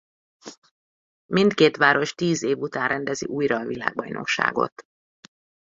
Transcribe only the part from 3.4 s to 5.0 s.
a világbajnokságot.